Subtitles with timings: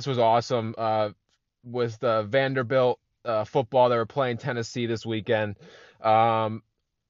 [0.00, 0.74] this was awesome.
[0.78, 1.10] Uh,
[1.62, 5.56] with the Vanderbilt uh, football, they were playing Tennessee this weekend.
[6.00, 6.62] Um,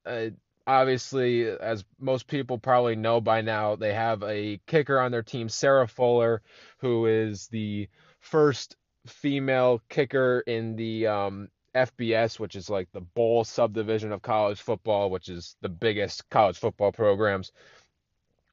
[0.05, 0.31] uh,
[0.67, 5.47] obviously, as most people probably know by now, they have a kicker on their team,
[5.47, 6.41] Sarah Fuller,
[6.79, 7.87] who is the
[8.19, 8.75] first
[9.07, 15.09] female kicker in the um, FBS, which is like the bowl subdivision of college football,
[15.09, 17.53] which is the biggest college football programs,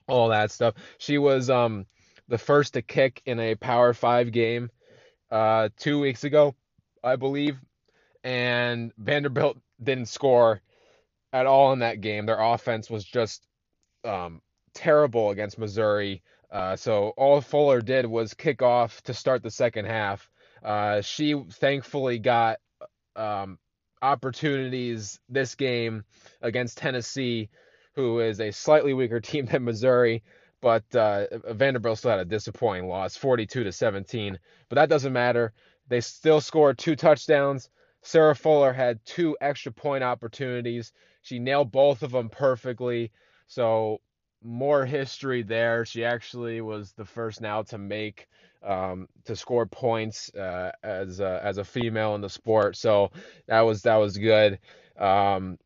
[0.06, 0.74] all that stuff.
[0.98, 1.86] She was um,
[2.28, 4.70] the first to kick in a Power Five game
[5.30, 6.54] uh, two weeks ago,
[7.02, 7.58] I believe,
[8.22, 10.60] and Vanderbilt didn't score
[11.32, 12.26] at all in that game.
[12.26, 13.46] Their offense was just
[14.04, 14.40] um,
[14.74, 16.22] terrible against Missouri.
[16.50, 20.30] Uh, so all Fuller did was kick off to start the second half.
[20.62, 22.58] Uh, she thankfully got
[23.16, 23.58] um,
[24.00, 26.04] opportunities this game
[26.40, 27.50] against Tennessee,
[27.94, 30.22] who is a slightly weaker team than Missouri.
[30.60, 34.38] But uh, Vanderbilt still had a disappointing loss, 42 to 17.
[34.68, 35.52] But that doesn't matter.
[35.88, 37.70] They still scored two touchdowns.
[38.02, 40.92] Sarah Fuller had two extra point opportunities.
[41.22, 43.12] She nailed both of them perfectly.
[43.46, 44.00] So
[44.42, 45.84] more history there.
[45.84, 48.28] She actually was the first now to make
[48.62, 52.76] um, to score points uh, as a, as a female in the sport.
[52.76, 53.10] So
[53.46, 54.58] that was that was good.
[54.98, 55.58] Um,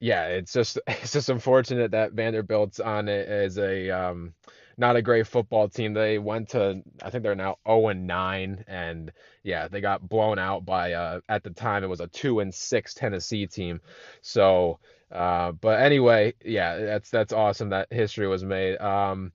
[0.00, 4.34] yeah, it's just it's just unfortunate that Vanderbilt's on it as a um,
[4.78, 5.94] not a great football team.
[5.94, 10.38] They went to I think they're now 0 and 9 and yeah, they got blown
[10.38, 13.80] out by uh, at the time it was a 2 and 6 Tennessee team.
[14.22, 14.78] So
[15.10, 18.76] uh, but anyway, yeah, that's that's awesome that history was made.
[18.78, 19.32] Um,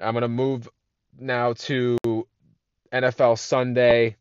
[0.00, 0.68] I'm gonna move
[1.18, 1.98] now to
[2.92, 4.16] NFL Sunday.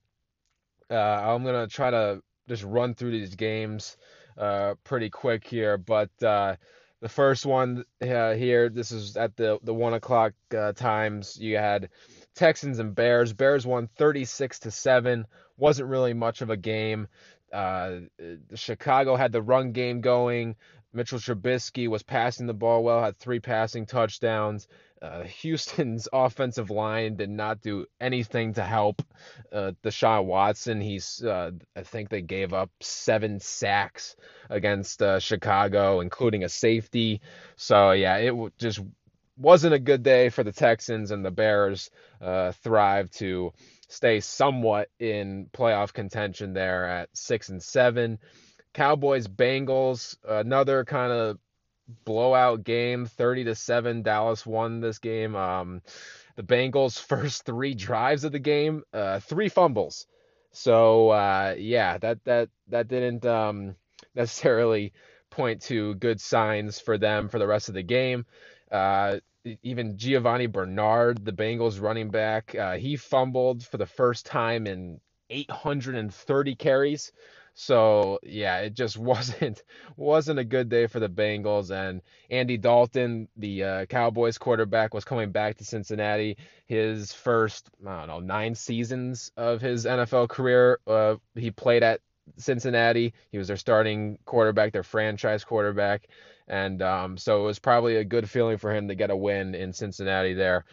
[0.89, 3.97] Uh, I'm gonna try to just run through these games
[4.37, 6.55] uh, pretty quick here, but uh,
[7.01, 11.37] the first one uh, here, this is at the the one o'clock uh, times.
[11.37, 11.89] You had
[12.33, 13.33] Texans and Bears.
[13.33, 15.27] Bears won 36 to seven.
[15.57, 17.07] Wasn't really much of a game.
[17.51, 17.99] Uh,
[18.55, 20.55] Chicago had the run game going.
[20.93, 24.67] Mitchell Trubisky was passing the ball well, had three passing touchdowns.
[25.03, 29.02] Uh, Houston's offensive line did not do anything to help
[29.52, 30.80] uh, Deshaun Watson.
[30.80, 34.16] He's, uh, I think they gave up seven sacks
[34.50, 37.19] against uh, Chicago, including a safety.
[37.58, 38.80] So yeah, it just
[39.38, 41.91] wasn't a good day for the Texans, and the Bears
[42.22, 43.52] uh, thrived to
[43.90, 48.20] stay somewhat in playoff contention there at six and seven.
[48.74, 51.38] Cowboys Bengals, another kind of
[52.05, 54.01] blowout game, 30 to 7.
[54.01, 55.35] Dallas won this game.
[55.35, 55.81] Um,
[56.35, 60.07] the Bengals' first three drives of the game, uh, three fumbles.
[60.51, 63.75] So uh, yeah, that that that didn't um,
[64.15, 64.93] necessarily
[65.29, 68.25] point to good signs for them for the rest of the game.
[68.71, 69.17] Uh,
[69.61, 75.01] even Giovani Bernard, the Bengals running back, uh, he fumbled for the first time in
[75.29, 77.11] 830 carries.
[77.53, 79.64] So yeah, it just wasn't
[79.96, 81.72] wasn't a good day for the Bengals.
[81.72, 86.38] And Andy Dalton, the uh, Cowboys quarterback, was coming back to Cincinnati.
[86.68, 92.02] His first I don't know nine seasons of his NFL career, uh, he played at
[92.38, 93.14] Cincinnati.
[93.31, 96.08] He was their starting quarterback, their franchise quarterback,
[96.47, 99.56] and um, so it was probably a good feeling for him to get a win
[99.56, 100.66] in Cincinnati there.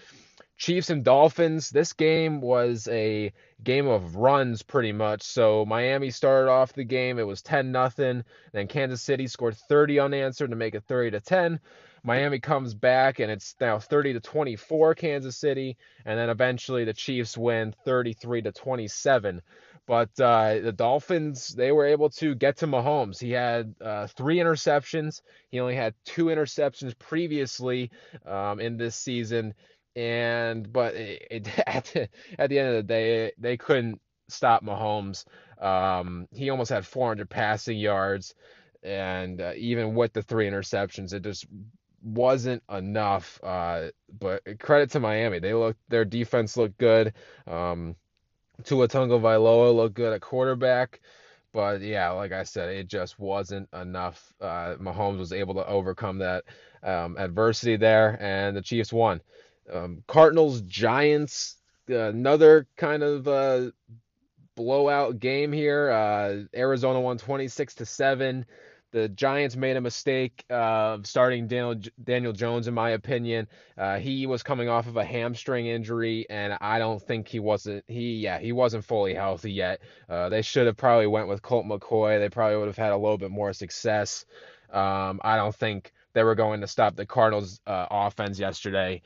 [0.61, 1.71] Chiefs and Dolphins.
[1.71, 3.33] This game was a
[3.65, 5.23] game of runs pretty much.
[5.23, 8.25] So Miami started off the game, it was 10 nothing.
[8.53, 11.61] Then Kansas City scored 30 unanswered to make it 30 to 10.
[12.05, 16.93] Miami comes back and it's now 30 to 24 Kansas City, and then eventually the
[16.93, 19.41] Chiefs win 33 to 27.
[19.87, 23.19] But uh, the Dolphins, they were able to get to Mahomes.
[23.19, 25.23] He had uh, three interceptions.
[25.49, 27.91] He only had two interceptions previously
[28.27, 29.55] um, in this season
[29.97, 32.09] and but it, it, at, the,
[32.39, 35.25] at the end of the day, they couldn't stop Mahomes.
[35.61, 38.35] Um, he almost had 400 passing yards,
[38.83, 41.47] and uh, even with the three interceptions, it just
[42.03, 43.39] wasn't enough.
[43.43, 47.13] Uh, but credit to Miami, they looked their defense looked good.
[47.47, 47.97] Um,
[48.65, 51.01] Tua Tagovailoa looked good at quarterback.
[51.53, 54.33] But yeah, like I said, it just wasn't enough.
[54.41, 56.45] Uh, Mahomes was able to overcome that
[56.83, 59.21] um, adversity there, and the Chiefs won.
[59.73, 61.57] Um, Cardinals Giants,
[61.89, 63.71] uh, another kind of uh,
[64.57, 65.91] blowout game here.
[65.91, 68.47] Uh, Arizona won 26 to seven.
[68.93, 73.47] The Giants made a mistake of starting Daniel, Daniel Jones, in my opinion.
[73.79, 77.85] Uh, he was coming off of a hamstring injury, and I don't think he wasn't.
[77.87, 79.81] He yeah, he wasn't fully healthy yet.
[80.09, 82.19] Uh, they should have probably went with Colt McCoy.
[82.19, 84.25] They probably would have had a little bit more success.
[84.73, 89.03] Um, I don't think they were going to stop the Cardinals' uh, offense yesterday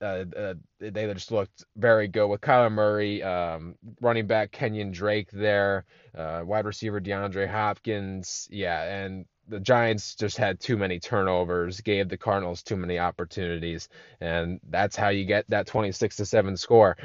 [0.00, 5.30] uh, uh, they just looked very good with Kyler Murray, um, running back Kenyon Drake
[5.30, 5.84] there,
[6.16, 8.48] uh, wide receiver DeAndre Hopkins.
[8.50, 13.88] Yeah, and the Giants just had too many turnovers, gave the Cardinals too many opportunities,
[14.20, 16.96] and that's how you get that 26 to 7 score.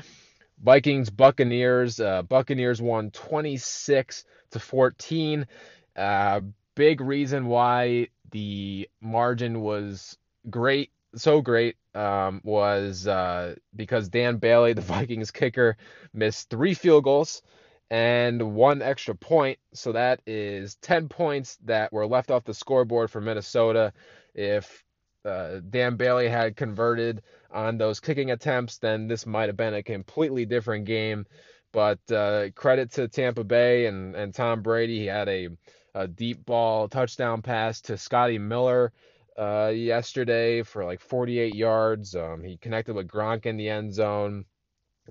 [0.63, 5.47] Vikings Buccaneers, uh, Buccaneers won 26 to 14.
[5.95, 6.41] Uh,
[6.75, 10.17] big reason why the margin was
[10.49, 15.77] great so great um, was uh, because Dan Bailey, the Vikings kicker,
[16.13, 17.41] missed three field goals
[17.89, 19.59] and one extra point.
[19.73, 23.91] So that is 10 points that were left off the scoreboard for Minnesota.
[24.33, 24.83] If
[25.25, 27.21] uh, Dan Bailey had converted
[27.51, 31.25] on those kicking attempts, then this might have been a completely different game.
[31.73, 34.99] But uh, credit to Tampa Bay and, and Tom Brady.
[34.99, 35.49] He had a,
[35.93, 38.93] a deep ball touchdown pass to Scotty Miller
[39.37, 42.15] uh, yesterday for like 48 yards.
[42.15, 44.45] Um, he connected with Gronk in the end zone.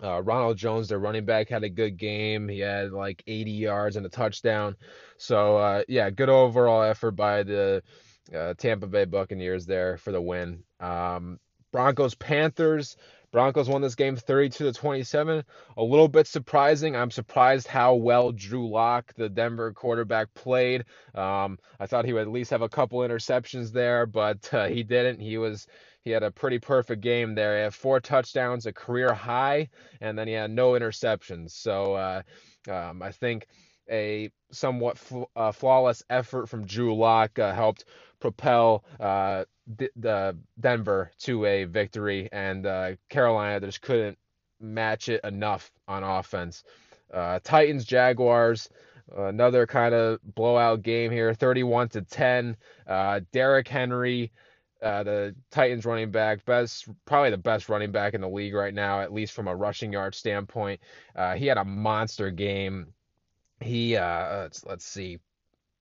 [0.02, 2.48] Uh, Ronald Jones, their running back, had a good game.
[2.48, 4.76] He had like 80 yards and a touchdown.
[5.18, 7.82] So uh, yeah, good overall effort by the
[8.34, 10.62] uh, Tampa Bay Buccaneers there for the win.
[10.78, 11.38] Um,
[11.72, 12.96] Broncos Panthers.
[13.32, 15.44] Broncos won this game 32 to 27.
[15.76, 16.96] A little bit surprising.
[16.96, 20.84] I'm surprised how well Drew Lock, the Denver quarterback, played.
[21.14, 24.82] Um, I thought he would at least have a couple interceptions there, but uh, he
[24.82, 25.20] didn't.
[25.20, 25.68] He was
[26.02, 27.56] he had a pretty perfect game there.
[27.56, 29.68] He had four touchdowns, a career high,
[30.00, 31.50] and then he had no interceptions.
[31.50, 32.22] So uh,
[32.68, 33.46] um, I think
[33.90, 34.98] a somewhat
[35.36, 37.84] uh, flawless effort from Drew Lock uh, helped
[38.20, 39.44] propel uh,
[39.76, 44.18] D- the Denver to a victory, and uh, Carolina just couldn't
[44.60, 46.64] match it enough on offense.
[47.12, 48.68] Uh, Titans Jaguars,
[49.16, 52.56] another kind of blowout game here, 31 to 10.
[52.86, 54.32] Uh, Derrick Henry.
[54.82, 58.72] Uh, the Titans running back, best probably the best running back in the league right
[58.72, 60.80] now, at least from a rushing yard standpoint.
[61.36, 62.86] He had a monster game.
[63.60, 65.18] He uh, let's, let's see,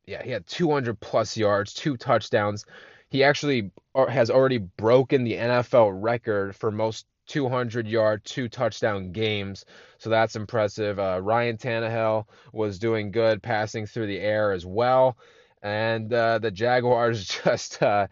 [0.06, 2.66] yeah, he had 200 plus yards, two touchdowns.
[3.10, 9.66] He actually has already broken the NFL record for most 200 yard, two touchdown games.
[10.00, 11.00] So that's impressive.
[11.00, 15.18] Uh, Ryan Tannehill was doing good passing through the air as well.
[15.62, 18.08] And uh, the Jaguars just uh,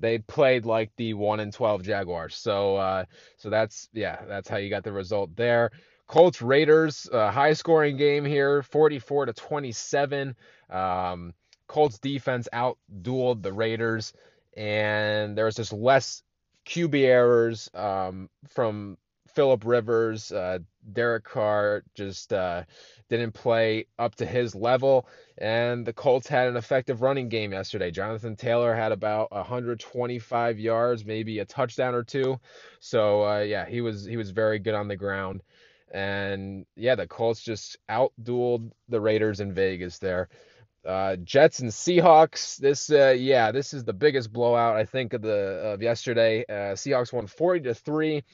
[0.00, 2.34] they played like the one in 12 Jaguars.
[2.34, 3.04] So uh,
[3.36, 5.70] so that's yeah that's how you got the result there.
[6.12, 10.36] Colts Raiders high scoring game here 44 to 27.
[10.68, 11.32] Um,
[11.66, 14.12] Colts defense out dueled the Raiders,
[14.54, 16.22] and there was just less
[16.66, 18.98] QB errors um, from
[19.28, 20.30] Philip Rivers.
[20.30, 20.58] Uh,
[20.92, 22.64] Derek Carr just uh,
[23.08, 25.08] didn't play up to his level,
[25.38, 27.90] and the Colts had an effective running game yesterday.
[27.90, 32.38] Jonathan Taylor had about 125 yards, maybe a touchdown or two.
[32.80, 35.42] So uh, yeah, he was he was very good on the ground,
[35.92, 40.28] and yeah, the Colts just outdueled the Raiders in Vegas there.
[40.86, 42.56] Uh, Jets and Seahawks.
[42.56, 46.44] This, uh, yeah, this is the biggest blowout I think of the of yesterday.
[46.48, 48.24] Uh, Seahawks won 40 to three.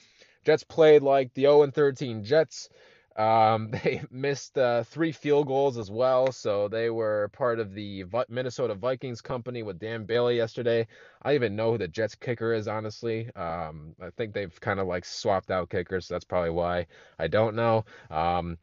[0.46, 2.70] Jets played like the 0 and 13 Jets.
[3.18, 8.04] Um, they missed uh, three field goals as well, so they were part of the
[8.28, 10.86] Minnesota Vikings company with Dan Bailey yesterday.
[11.22, 13.30] I even know who the Jets kicker is, honestly.
[13.34, 16.86] Um, I think they've kind of like swapped out kickers, so that's probably why
[17.18, 17.84] I don't know.
[18.10, 18.56] Um,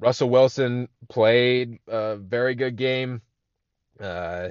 [0.00, 3.20] Russell Wilson played a very good game.
[4.00, 4.50] Uh,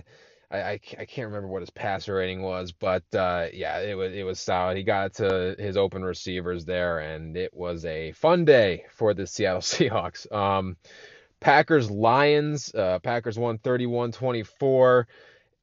[0.50, 4.14] I, I, I can't remember what his passer rating was, but uh, yeah, it was
[4.14, 4.78] it was solid.
[4.78, 9.28] He got to his open receivers there, and it was a fun day for the
[9.28, 10.32] Seattle Seahawks.
[10.32, 10.78] Um,
[11.40, 12.74] Packers Lions.
[12.74, 15.06] Uh, Packers won 31-24.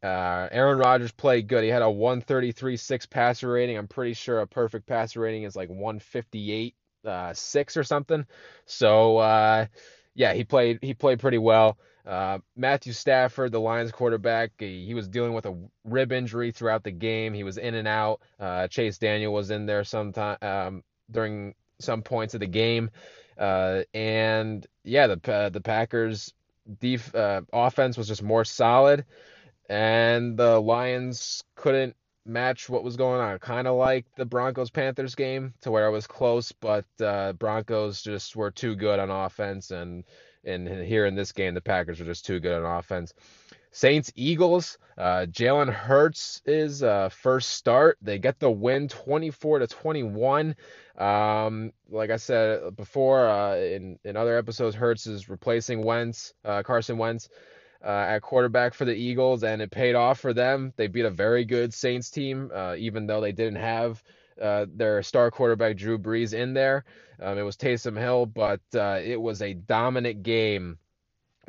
[0.02, 1.64] Uh, Aaron Rodgers played good.
[1.64, 3.78] He had a 133.6 passer rating.
[3.78, 6.74] I'm pretty sure a perfect passer rating is like 158
[7.04, 7.34] uh,
[7.76, 8.26] or something.
[8.66, 9.66] So uh,
[10.14, 11.78] yeah, he played he played pretty well.
[12.06, 16.84] Uh, Matthew Stafford, the Lions quarterback, he, he, was dealing with a rib injury throughout
[16.84, 17.32] the game.
[17.32, 18.20] He was in and out.
[18.38, 22.90] Uh, Chase Daniel was in there sometime um, during some points of the game.
[23.38, 26.32] Uh, and yeah, the uh, the Packers
[26.78, 29.06] def- uh, offense was just more solid,
[29.68, 33.38] and the Lions couldn't match what was going on.
[33.38, 38.02] Kind of like the Broncos Panthers game, to where it was close, but uh, Broncos
[38.02, 40.04] just were too good on offense, and
[40.44, 43.14] and here in this game, the Packers are just too good on offense.
[43.74, 44.78] Saints Eagles.
[44.96, 47.98] Uh, Jalen Hurts is uh, first start.
[48.00, 50.54] They get the win, 24 to 21.
[50.96, 56.62] Um, like I said before, uh, in in other episodes, Hurts is replacing Wentz, uh,
[56.62, 57.28] Carson Wentz.
[57.84, 60.72] Uh, at quarterback for the Eagles, and it paid off for them.
[60.76, 64.02] They beat a very good Saints team, uh, even though they didn't have
[64.40, 66.84] uh, their star quarterback Drew Brees in there.
[67.20, 70.78] Um, it was Taysom Hill, but uh, it was a dominant game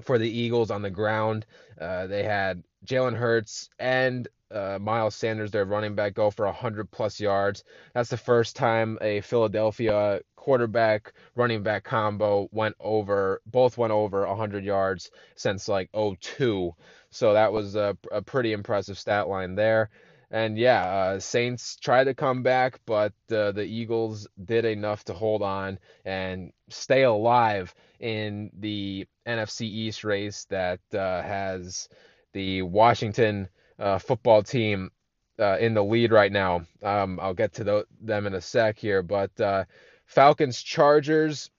[0.02, 1.46] for the Eagles on the ground.
[1.80, 6.92] Uh, they had Jalen Hurts and uh, Miles Sanders, their running back, go for 100
[6.92, 7.64] plus yards.
[7.94, 14.28] That's the first time a Philadelphia quarterback running back combo went over, both went over
[14.28, 16.74] 100 yards since like 02.
[17.10, 19.90] So that was a, a pretty impressive stat line there.
[20.32, 25.14] And yeah, uh, Saints tried to come back, but uh, the Eagles did enough to
[25.14, 31.88] hold on and stay alive in the NFC East race that uh, has
[32.36, 33.48] the Washington
[33.80, 34.92] uh, football team
[35.40, 36.62] uh, in the lead right now.
[36.84, 39.66] Um, I'll get to the, them in a sec here, but uh,
[40.06, 41.50] Falcons Chargers.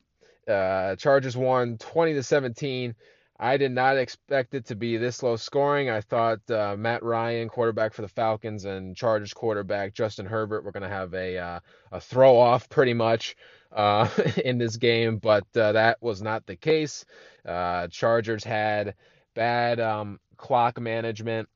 [0.47, 2.95] Chargers won 20 to 17.
[3.39, 5.91] I did not expect it to be this low scoring.
[5.91, 10.73] I thought uh, Matt Ryan, quarterback for the Falcons, and Chargers quarterback Justin Herbert were
[10.73, 11.61] going to have a uh,
[11.93, 13.37] a throw off pretty much
[13.73, 14.09] uh,
[14.45, 17.05] in this game, but uh, that was not the case.
[17.45, 18.95] Uh, Chargers had
[19.35, 21.49] bad um, clock management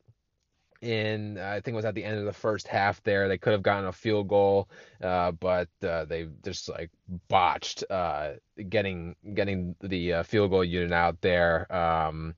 [0.82, 3.28] in I think it was at the end of the first half there.
[3.28, 4.68] They could have gotten a field goal,
[5.02, 6.90] uh, but uh, they just like
[7.28, 8.32] botched uh,
[8.68, 11.70] getting getting the uh, field goal unit out there.
[11.74, 12.34] Um,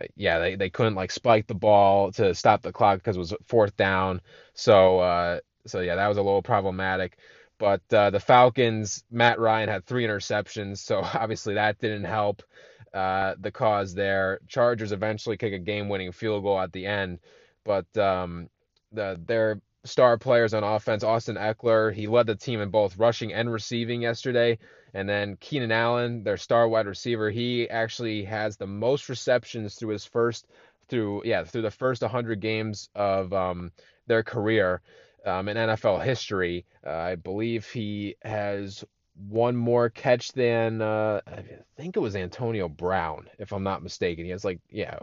[0.00, 3.20] uh, yeah, they, they couldn't like spike the ball to stop the clock because it
[3.20, 4.20] was fourth down.
[4.54, 7.18] So so yeah, that was a little problematic.
[7.58, 12.42] But the Falcons, Matt Ryan had three interceptions, so obviously that didn't help
[12.92, 14.40] the cause there.
[14.48, 17.18] Chargers eventually kick a game-winning field goal at the end
[17.64, 18.48] but um,
[18.92, 23.32] the, their star players on offense, Austin Ekeler, he led the team in both rushing
[23.32, 24.58] and receiving yesterday.
[24.94, 29.90] And then Keenan Allen, their star wide receiver, he actually has the most receptions through
[29.90, 30.46] his first
[30.88, 33.72] through yeah through the first 100 games of um,
[34.06, 34.82] their career
[35.24, 36.66] um, in NFL history.
[36.86, 38.84] Uh, I believe he has
[39.14, 41.44] one more catch than uh, I
[41.76, 44.24] think it was Antonio Brown, if I'm not mistaken.
[44.24, 44.98] He has like yeah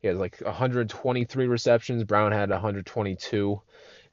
[0.00, 2.04] he has like 123 receptions.
[2.04, 3.60] Brown had 122,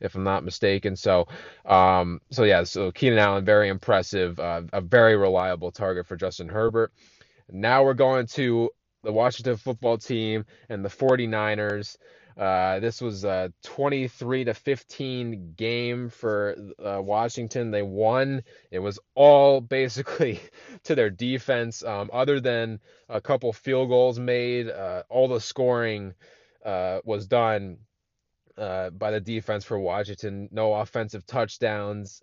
[0.01, 0.95] if I'm not mistaken.
[0.95, 1.27] So,
[1.65, 6.49] um, so yeah, so Keenan Allen, very impressive, uh, a very reliable target for Justin
[6.49, 6.91] Herbert.
[7.49, 8.69] Now we're going to
[9.03, 11.95] the Washington football team and the 49ers.
[12.37, 17.71] Uh, this was a 23 to 15 game for uh, Washington.
[17.71, 18.43] They won.
[18.69, 20.39] It was all basically
[20.83, 21.83] to their defense.
[21.83, 22.79] Um, other than
[23.09, 26.13] a couple field goals made, uh, all the scoring
[26.63, 27.77] uh, was done
[28.57, 30.49] uh, by the defense for Washington.
[30.51, 32.21] No offensive touchdowns.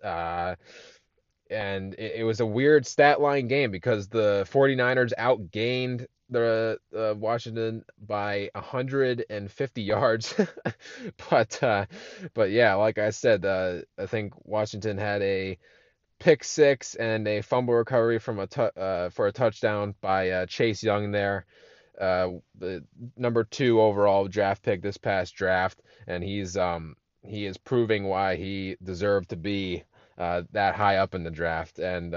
[1.49, 7.13] And it, it, was a weird stat line game because the 49ers outgained the uh,
[7.15, 10.33] Washington by 150 yards.
[11.29, 11.85] but uh,
[12.33, 15.57] but yeah, like I said, uh, I think Washington had a
[16.19, 20.45] pick six and a fumble recovery from a tu- uh, for a touchdown by uh,
[20.45, 21.45] Chase Young there.
[21.99, 22.83] Uh, the
[23.15, 28.35] number two overall draft pick this past draft, and he's um he is proving why
[28.35, 29.83] he deserved to be
[30.17, 31.79] that high up in the draft.
[31.79, 32.13] And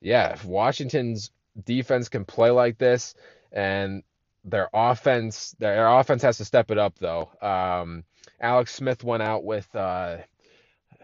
[0.00, 1.30] yeah, if Washington's
[1.64, 3.14] defense can play like this,
[3.52, 4.02] and
[4.44, 7.30] their offense their offense has to step it up though.
[7.42, 8.04] Um,
[8.40, 10.18] Alex Smith went out with uh,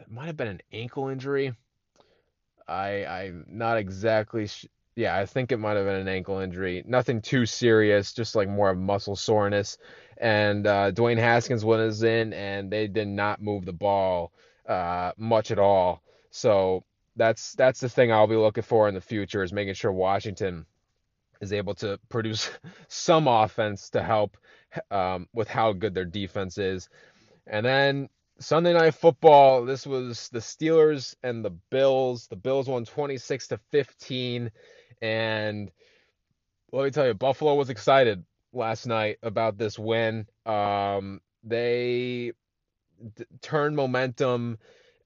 [0.08, 1.54] might have been an ankle injury.
[2.68, 6.84] I I'm not exactly sh- yeah, I think it might have been an ankle injury.
[6.86, 9.78] Nothing too serious, just like more of muscle soreness.
[10.18, 14.32] And uh, Dwayne Haskins was in, and they did not move the ball
[14.68, 16.01] uh, much at all.
[16.32, 16.84] So
[17.16, 20.66] that's that's the thing I'll be looking for in the future is making sure Washington
[21.42, 22.50] is able to produce
[22.88, 24.38] some offense to help
[24.92, 26.90] um, with how good their defense is.
[27.46, 28.10] And then
[28.40, 32.28] Sunday night football, this was the Steelers and the Bills.
[32.28, 34.52] The Bills won 26 to 15
[35.02, 35.72] and
[36.72, 40.26] let me tell you Buffalo was excited last night about this win.
[40.46, 42.32] Um, they
[43.16, 44.58] d- turned momentum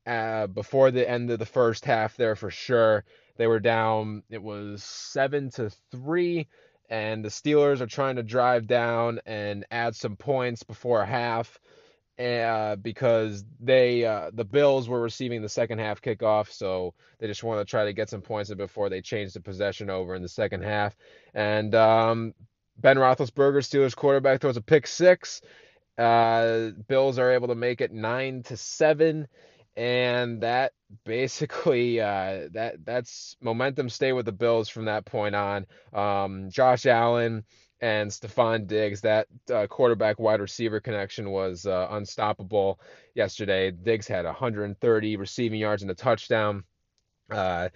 [0.07, 3.05] uh, before the end of the first half there for sure.
[3.37, 6.49] They were down, it was seven to three,
[6.89, 11.59] and the Steelers are trying to drive down and add some points before half.
[12.19, 17.45] Uh, because they uh, the Bills were receiving the second half kickoff, so they just
[17.45, 20.29] want to try to get some points before they change the possession over in the
[20.29, 20.97] second half.
[21.35, 22.33] And um,
[22.79, 25.43] Ben Roethlisberger, Steelers quarterback, throws a pick six.
[25.99, 29.29] Uh, Bills are able to make it nine to seven,
[29.77, 30.73] and that
[31.05, 35.67] basically uh, that that's momentum stay with the Bills from that point on.
[35.93, 37.45] Um, Josh Allen
[37.81, 39.03] and Stefon Diggs.
[39.03, 42.81] That uh, quarterback wide receiver connection was uh, unstoppable
[43.15, 43.71] yesterday.
[43.71, 46.65] Diggs had 130 receiving yards and a touchdown.
[47.31, 47.69] Uh,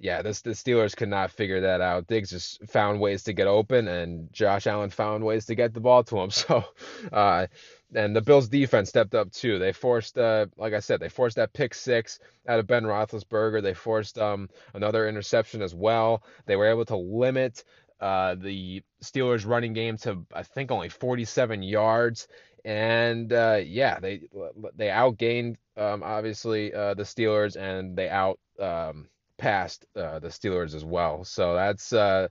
[0.00, 2.06] yeah, this the Steelers could not figure that out.
[2.06, 5.80] Diggs just found ways to get open, and Josh Allen found ways to get the
[5.80, 6.30] ball to him.
[6.38, 6.64] So,
[7.12, 7.48] uh,
[7.94, 9.58] and the Bills defense stepped up too.
[9.58, 13.62] They forced, uh, like I said, they forced that pick six out of Ben Roethlisberger.
[13.62, 16.22] They forced um, another interception as well.
[16.46, 17.64] They were able to limit
[18.00, 22.28] uh, the Steelers running game to I think only 47 yards.
[22.64, 24.22] And uh, yeah, they
[24.76, 30.74] they outgained um, obviously uh, the Steelers, and they out um, past uh, the Steelers
[30.74, 31.24] as well.
[31.24, 32.28] So that's uh,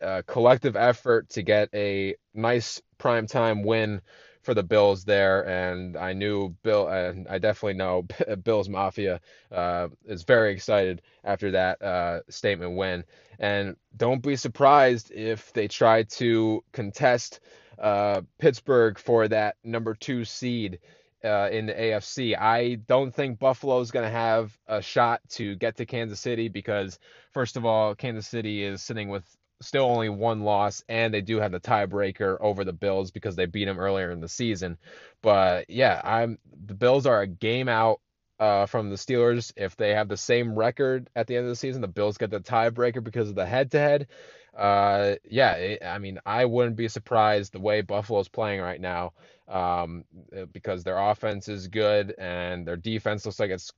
[0.00, 4.02] a collective effort to get a nice primetime win
[4.44, 5.46] for the Bills there.
[5.48, 8.06] And I knew Bill, and I definitely know
[8.44, 9.20] Bills Mafia
[9.50, 13.04] uh, is very excited after that uh, statement win.
[13.38, 17.40] And don't be surprised if they try to contest
[17.78, 20.78] uh, Pittsburgh for that number two seed
[21.24, 22.38] uh, in the AFC.
[22.38, 26.48] I don't think Buffalo is going to have a shot to get to Kansas City
[26.48, 26.98] because,
[27.32, 29.24] first of all, Kansas City is sitting with
[29.64, 33.46] still only one loss, and they do have the tiebreaker over the Bills because they
[33.46, 34.78] beat them earlier in the season.
[35.22, 38.00] But yeah, I'm the Bills are a game out
[38.38, 39.52] uh, from the Steelers.
[39.56, 42.30] If they have the same record at the end of the season, the Bills get
[42.30, 44.08] the tiebreaker because of the head-to-head.
[44.56, 49.12] Uh, yeah, it, I mean, I wouldn't be surprised the way Buffalo's playing right now
[49.48, 50.04] um,
[50.36, 53.72] uh, because their offense is good and their defense looks like it's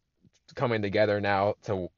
[0.55, 1.89] coming together now to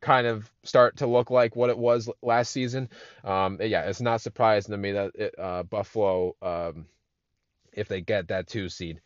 [0.00, 2.88] kind of start to look like what it was last season.
[3.24, 6.86] Um, yeah, it's not surprising to me that it, uh, Buffalo, um,
[7.72, 9.00] if they get that two seed.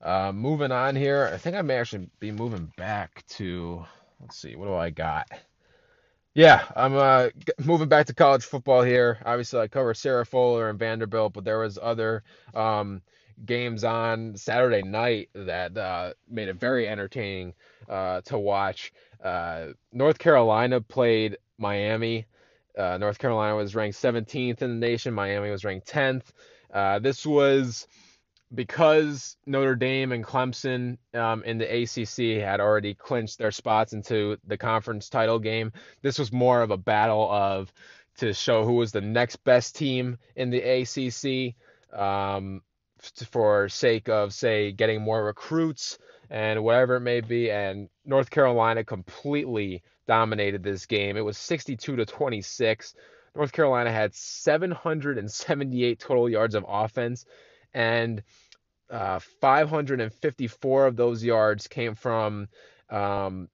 [0.00, 3.84] Uh, moving on here, I think I may actually be moving back to,
[4.20, 5.28] let's see, what do I got?
[6.34, 7.28] Yeah, I'm uh,
[7.64, 9.18] moving back to college football here.
[9.24, 12.22] Obviously, I cover Sarah Fuller and Vanderbilt, but there was other
[12.54, 13.02] um,
[13.44, 17.54] games on Saturday night that uh, made it very entertaining
[17.88, 18.92] uh, to watch.
[19.22, 22.26] Uh, North Carolina played Miami.
[22.76, 25.12] Uh, North Carolina was ranked 17th in the nation.
[25.14, 26.24] Miami was ranked 10th.
[26.72, 27.86] Uh, this was
[28.54, 34.38] because Notre Dame and Clemson um, in the ACC had already clinched their spots into
[34.46, 35.72] the conference title game.
[36.02, 37.72] This was more of a battle of
[38.18, 41.54] to show who was the next best team in the ACC.
[41.98, 42.62] Um,
[43.02, 45.98] for sake of say getting more recruits
[46.30, 51.16] and whatever it may be and North Carolina completely dominated this game.
[51.16, 52.94] It was 62 to 26.
[53.34, 57.24] North Carolina had 778 total yards of offense
[57.74, 58.22] and
[58.90, 62.48] uh, 554 of those yards came from
[62.90, 63.48] um,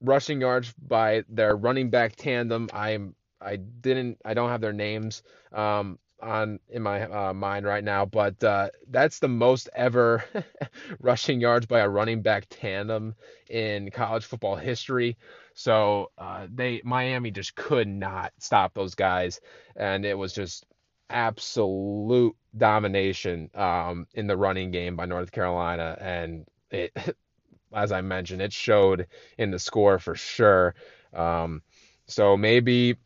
[0.00, 2.68] rushing yards by their running back tandem.
[2.72, 5.22] I'm I didn't I don't have their names.
[5.52, 10.24] Um, on in my uh, mind right now, but uh, that's the most ever
[11.00, 13.14] rushing yards by a running back tandem
[13.48, 15.16] in college football history.
[15.54, 19.40] So uh, they Miami just could not stop those guys,
[19.76, 20.66] and it was just
[21.10, 26.92] absolute domination um, in the running game by North Carolina, and it,
[27.72, 29.06] as I mentioned, it showed
[29.38, 30.74] in the score for sure.
[31.14, 31.62] Um,
[32.06, 32.96] so maybe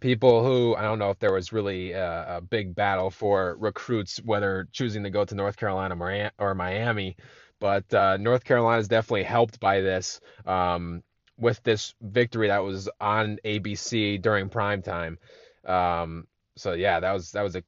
[0.00, 4.18] people who I don't know if there was really a, a, big battle for recruits
[4.24, 7.16] whether choosing to go to North Carolina or Miami,
[7.58, 11.02] but uh, North Carolina is definitely helped by this um,
[11.38, 15.18] with this victory that was on ABC during prime time.
[15.64, 17.62] Um, so yeah, that was that was a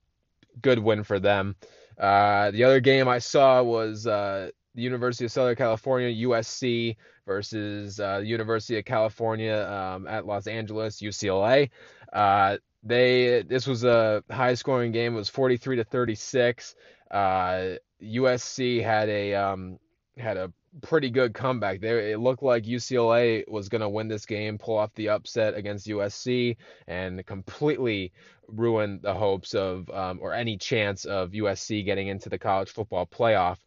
[0.61, 1.57] good win for them.
[1.99, 8.01] Uh, the other game I saw was uh, the University of Southern California USC versus
[8.01, 11.69] uh, University of California um, at Los Angeles UCLA.
[12.13, 15.15] Uh, they this was a high scoring game.
[15.15, 16.75] It was 43 to 36.
[17.11, 19.79] Uh, USC had a um,
[20.17, 21.81] had a pretty good comeback.
[21.81, 25.55] There it looked like UCLA was going to win this game, pull off the upset
[25.55, 28.13] against USC, and completely
[28.49, 33.07] ruin the hopes of um, or any chance of USC getting into the college football
[33.07, 33.59] playoff.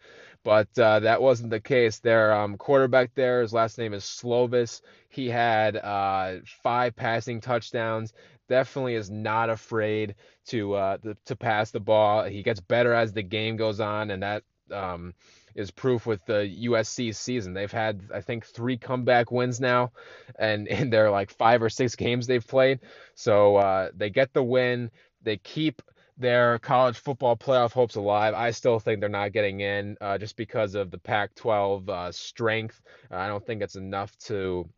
[0.43, 1.99] But uh, that wasn't the case.
[1.99, 4.82] Their um, quarterback there, his last name is Slovis.
[5.10, 8.13] He had uh, five passing touchdowns.
[8.49, 10.15] Definitely is not afraid
[10.47, 12.23] to uh, to, to pass the ball.
[12.23, 15.13] He gets better as the game goes on, and that um,
[15.56, 17.54] is proof with the USC season.
[17.54, 19.91] They've had, I think, three comeback wins now,
[20.38, 22.80] and in their like five or six games they've played.
[23.15, 24.91] So uh, they get the win.
[25.21, 25.82] They keep
[26.21, 28.34] their college football playoff hopes alive.
[28.34, 32.12] I still think they're not getting in uh, just because of the Pac 12 uh,
[32.12, 32.81] strength.
[33.12, 34.69] Uh, I don't think it's enough to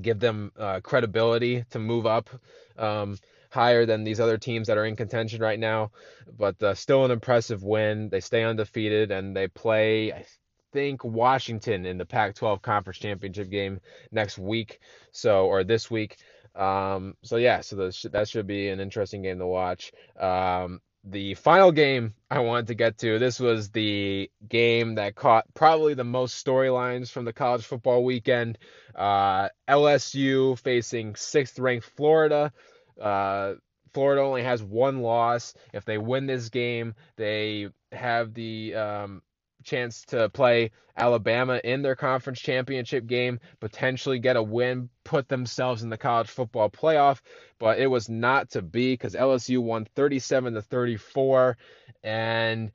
[0.00, 2.30] give them uh, credibility to move up.
[2.78, 3.16] Um,
[3.50, 5.90] higher than these other teams that are in contention right now.
[6.38, 8.08] But uh, still an impressive win.
[8.08, 10.24] They stay undefeated and they play, I
[10.72, 13.80] think, Washington in the Pac 12 Conference Championship game
[14.12, 14.80] next week.
[15.12, 16.16] So, or this week.
[16.54, 19.92] Um, so yeah, so that should be an interesting game to watch.
[20.18, 25.46] Um, the final game I wanted to get to, this was the game that caught
[25.54, 28.58] probably the most storylines from the college football weekend.
[28.94, 32.52] Uh, LSU facing sixth ranked Florida.
[33.00, 33.54] Uh,
[33.92, 35.54] Florida only has one loss.
[35.72, 39.22] If they win this game, they have the um,
[39.64, 45.82] chance to play Alabama in their conference championship game, potentially get a win, put themselves
[45.82, 47.20] in the college football playoff,
[47.58, 51.56] but it was not to be because LSU won 37 to 34
[52.02, 52.70] and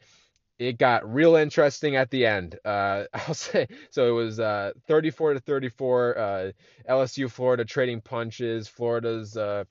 [0.57, 2.57] it got real interesting at the end.
[2.63, 4.07] Uh, I'll say so.
[4.07, 6.17] It was uh, 34 to 34.
[6.17, 6.51] Uh,
[6.89, 8.67] LSU Florida trading punches.
[8.67, 9.65] Florida's uh,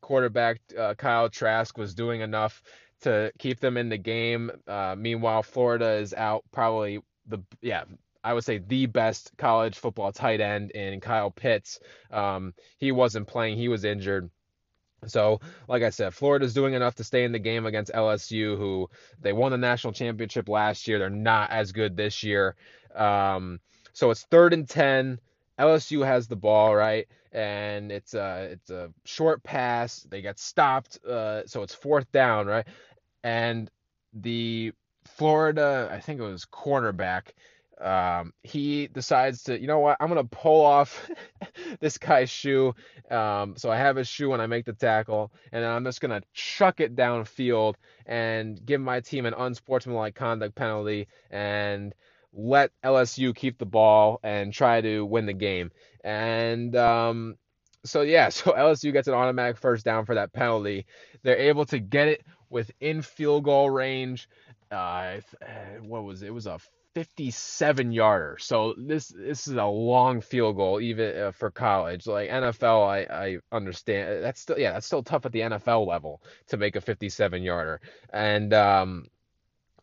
[0.00, 2.62] quarterback uh, Kyle Trask was doing enough
[3.02, 4.50] to keep them in the game.
[4.66, 7.84] Uh, meanwhile, Florida is out probably the yeah
[8.24, 11.80] I would say the best college football tight end in Kyle Pitts.
[12.10, 14.30] Um, he wasn't playing; he was injured.
[15.06, 18.88] So, like I said, Florida's doing enough to stay in the game against LSU, who
[19.20, 20.98] they won the national championship last year.
[21.00, 22.54] They're not as good this year.
[22.94, 23.58] Um,
[23.92, 25.18] so it's third and ten.
[25.58, 27.08] LSU has the ball, right?
[27.32, 30.06] And it's a it's a short pass.
[30.08, 32.66] They get stopped, uh, so it's fourth down, right?
[33.22, 33.70] And
[34.12, 34.72] the
[35.04, 37.28] Florida, I think it was cornerback,
[37.80, 41.10] um, he decides to, you know what, I'm gonna pull off
[41.80, 42.74] this guy's shoe.
[43.10, 46.22] Um, so I have his shoe when I make the tackle, and I'm just gonna
[46.32, 47.74] chuck it downfield
[48.06, 51.92] and give my team an unsportsmanlike conduct penalty and
[52.32, 55.70] let LSU keep the ball and try to win the game.
[56.04, 57.36] And um,
[57.84, 60.86] so yeah, so LSU gets an automatic first down for that penalty.
[61.24, 64.28] They're able to get it within field goal range.
[64.70, 65.20] Uh,
[65.80, 66.28] what was it?
[66.28, 66.58] it was a
[66.94, 68.36] 57 yarder.
[68.38, 72.06] So this this is a long field goal even uh, for college.
[72.06, 76.22] Like NFL, I I understand that's still yeah that's still tough at the NFL level
[76.48, 77.80] to make a 57 yarder.
[78.12, 79.06] And um,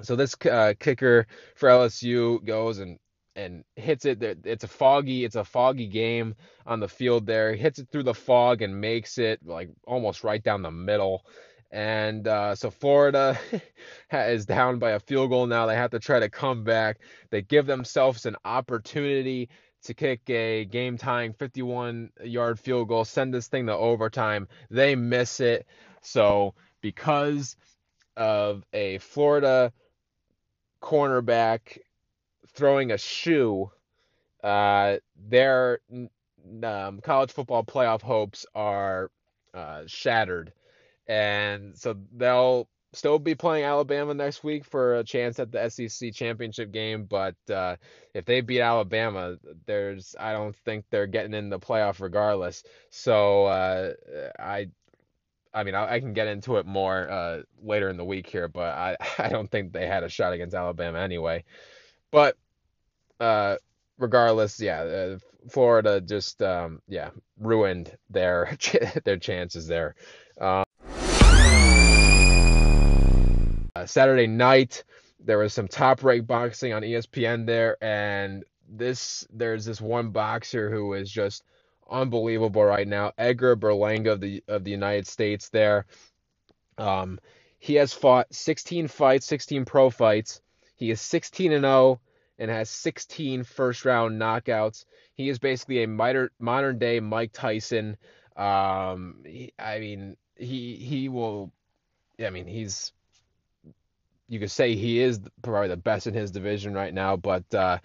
[0.01, 2.99] so this uh, kicker for LSU goes and
[3.35, 4.21] and hits it.
[4.21, 7.55] It's a foggy, it's a foggy game on the field there.
[7.55, 11.25] Hits it through the fog and makes it like almost right down the middle.
[11.71, 13.37] And uh, so Florida
[14.11, 15.65] is down by a field goal now.
[15.67, 16.99] They have to try to come back.
[17.29, 19.49] They give themselves an opportunity
[19.83, 24.47] to kick a game tying 51 yard field goal, send this thing to overtime.
[24.69, 25.67] They miss it.
[26.01, 27.55] So, because
[28.17, 29.71] of a Florida
[30.81, 31.77] cornerback
[32.47, 33.71] throwing a shoe,
[34.43, 34.97] uh,
[35.29, 35.79] their
[36.63, 39.11] um, college football playoff hopes are
[39.53, 40.51] uh, shattered
[41.09, 46.13] and so they'll still be playing Alabama next week for a chance at the SEC
[46.13, 47.05] championship game.
[47.05, 47.75] But uh,
[48.13, 52.63] if they beat Alabama, there's I don't think they're getting in the playoff regardless.
[52.91, 53.93] So uh,
[54.39, 54.69] I.
[55.51, 58.47] I mean, I, I, can get into it more uh, later in the week here,
[58.47, 61.43] but I, I don't think they had a shot against Alabama anyway.
[62.11, 62.37] But
[63.19, 63.55] uh,
[63.97, 65.17] regardless, yeah, uh,
[65.49, 68.55] Florida just um, yeah ruined their
[69.05, 69.95] their chances there.
[70.39, 70.65] Um,
[73.85, 74.83] Saturday night,
[75.19, 80.69] there was some top rank boxing on ESPN there, and this there's this one boxer
[80.69, 81.43] who is just
[81.89, 85.49] unbelievable right now, Edgar Berlanga of the of the United States.
[85.49, 85.85] There,
[86.77, 87.19] um,
[87.57, 90.41] he has fought 16 fights, 16 pro fights.
[90.75, 91.99] He is 16 and 0
[92.37, 94.85] and has 16 first round knockouts.
[95.13, 97.97] He is basically a modern modern day Mike Tyson.
[98.37, 101.51] Um, he, I mean, he he will.
[102.23, 102.93] I mean, he's
[104.29, 107.79] you could say he is probably the best in his division right now, but uh,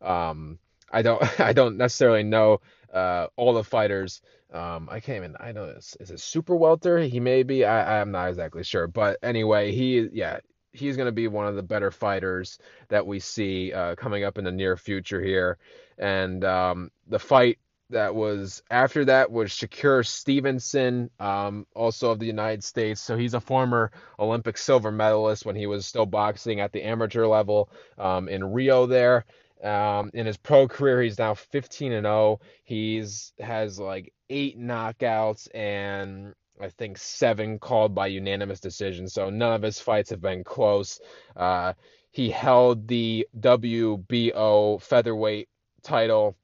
[0.00, 0.58] um,
[0.90, 2.60] I don't I don't necessarily know
[2.92, 4.22] uh, all the fighters.
[4.52, 6.98] Um, I can't even I know is, is it super welter?
[6.98, 7.64] He may be.
[7.64, 10.38] I I'm not exactly sure, but anyway, he yeah
[10.72, 12.58] he's going to be one of the better fighters
[12.88, 15.58] that we see uh, coming up in the near future here,
[15.98, 17.58] and um, the fight
[17.90, 23.00] that was after that was Shakur Stevenson, um, also of the United States.
[23.00, 27.26] So he's a former Olympic silver medalist when he was still boxing at the amateur
[27.26, 29.24] level um, in Rio there.
[29.62, 32.40] Um, in his pro career, he's now 15 and 0.
[32.62, 39.08] He's has like eight knockouts and I think seven called by unanimous decision.
[39.08, 41.00] So none of his fights have been close.
[41.36, 41.72] Uh,
[42.10, 45.48] he held the WBO featherweight
[45.82, 46.36] title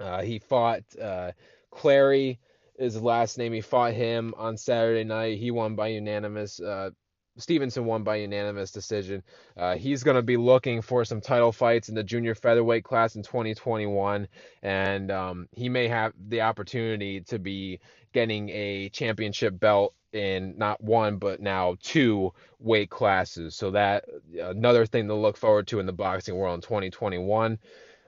[0.00, 1.32] uh, he fought uh,
[1.70, 2.38] Clary
[2.78, 3.52] is his last name.
[3.52, 5.38] He fought him on Saturday night.
[5.38, 6.60] He won by unanimous.
[6.60, 6.90] Uh,
[7.38, 9.22] Stevenson won by unanimous decision.
[9.56, 13.14] Uh, he's going to be looking for some title fights in the junior featherweight class
[13.14, 14.26] in 2021,
[14.62, 17.80] and um, he may have the opportunity to be
[18.12, 23.54] getting a championship belt in not one but now two weight classes.
[23.54, 24.06] So that
[24.40, 27.58] another thing to look forward to in the boxing world in 2021.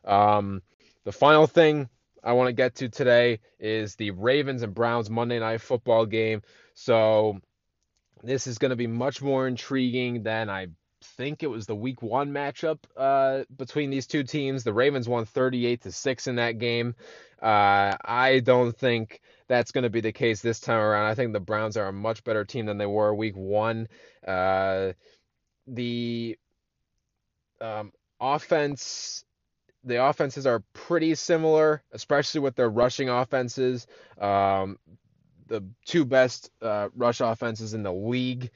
[0.04, 0.62] Um,
[1.08, 1.88] the final thing
[2.22, 6.42] I want to get to today is the Ravens and Browns Monday Night Football game.
[6.74, 7.40] So
[8.22, 10.66] this is going to be much more intriguing than I
[11.02, 14.64] think it was the week one matchup uh, between these two teams.
[14.64, 16.94] The Ravens won 38 to 6 in that game.
[17.40, 21.06] Uh, I don't think that's going to be the case this time around.
[21.06, 23.88] I think the Browns are a much better team than they were week one.
[24.26, 24.92] Uh,
[25.66, 26.36] the
[27.62, 29.24] um, offense.
[29.84, 33.86] The offenses are pretty similar, especially with their rushing offenses.
[34.20, 34.78] Um,
[35.46, 38.50] the two best uh, rush offenses in the league,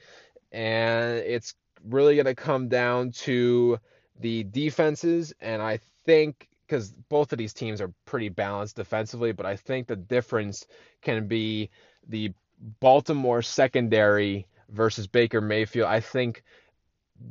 [0.50, 1.54] and it's
[1.84, 3.78] really going to come down to
[4.20, 5.32] the defenses.
[5.40, 9.86] And I think because both of these teams are pretty balanced defensively, but I think
[9.86, 10.66] the difference
[11.02, 11.70] can be
[12.08, 12.32] the
[12.80, 15.86] Baltimore secondary versus Baker Mayfield.
[15.86, 16.42] I think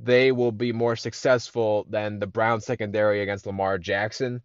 [0.04, 4.42] they will be more successful than the Brown secondary against Lamar Jackson.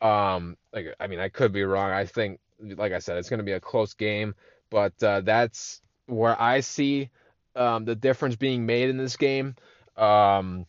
[0.00, 1.90] Um, like I mean, I could be wrong.
[1.90, 4.34] I think, like I said, it's going to be a close game.
[4.70, 7.10] But uh, that's where I see
[7.54, 9.54] um, the difference being made in this game
[9.96, 10.66] um,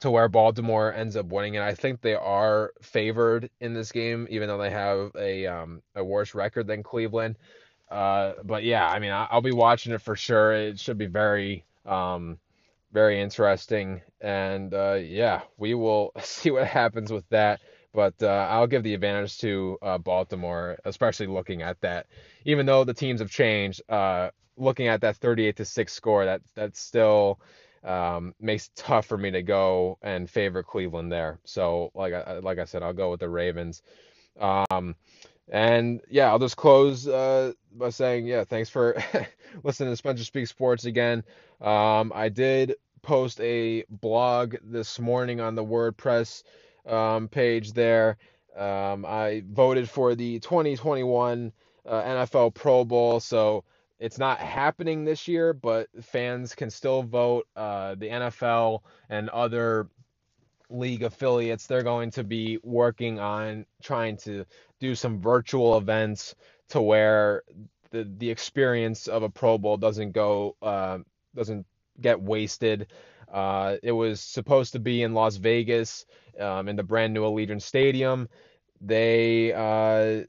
[0.00, 1.56] to where Baltimore ends up winning.
[1.56, 5.82] And I think they are favored in this game, even though they have a, um,
[5.94, 7.36] a worse record than Cleveland.
[7.90, 10.52] Uh, but yeah, I mean, I'll be watching it for sure.
[10.52, 12.38] It should be very, um,
[12.92, 14.02] very interesting.
[14.20, 17.60] And uh, yeah, we will see what happens with that.
[17.94, 22.06] But uh, I'll give the advantage to uh, Baltimore, especially looking at that.
[22.44, 26.42] Even though the teams have changed, uh, looking at that 38 to six score, that
[26.54, 27.40] that still
[27.84, 31.38] um, makes it tough for me to go and favor Cleveland there.
[31.44, 33.82] So like I, like I said, I'll go with the Ravens.
[34.38, 34.94] Um,
[35.50, 38.96] and yeah, I'll just close uh, by saying yeah, thanks for
[39.62, 41.24] listening to Spencer Speak Sports again.
[41.60, 46.42] Um, I did post a blog this morning on the WordPress
[46.86, 48.18] um, page there.
[48.56, 51.52] Um, I voted for the 2021
[51.86, 53.64] uh, NFL Pro Bowl, so
[53.98, 57.46] it's not happening this year, but fans can still vote.
[57.56, 59.88] Uh, the NFL and other
[60.70, 64.44] league affiliates, they're going to be working on trying to
[64.80, 66.34] do some virtual events
[66.70, 67.42] to where
[67.90, 70.98] the the experience of a Pro Bowl doesn't go uh,
[71.34, 71.66] doesn't
[72.00, 72.88] get wasted.
[73.32, 76.06] Uh, it was supposed to be in Las Vegas
[76.40, 78.28] um, in the brand new Allegiant Stadium.
[78.80, 80.24] They uh,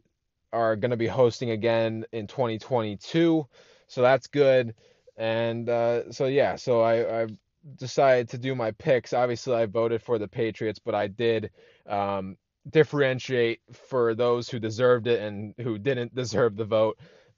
[0.51, 3.47] are going to be hosting again in 2022,
[3.87, 4.73] so that's good.
[5.17, 7.27] And uh, so yeah, so I, I,
[7.75, 9.13] decided to do my picks.
[9.13, 11.51] Obviously, I voted for the Patriots, but I did
[11.87, 12.37] um,
[12.69, 16.97] differentiate for those who deserved it and who didn't deserve the vote.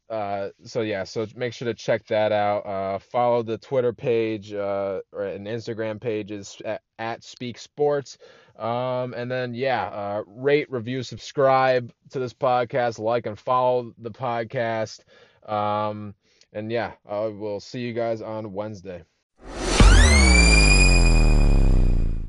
[0.10, 2.66] Uh, so yeah, so make sure to check that out.
[2.66, 8.18] Uh, follow the Twitter page uh, or an Instagram pages at, at Speak Sports.
[8.60, 14.12] Um, and then yeah, uh, rate, review, subscribe to this podcast, like and follow the
[14.12, 15.00] podcast.
[15.50, 16.14] Um,
[16.52, 19.04] and yeah, I will see you guys on Wednesday.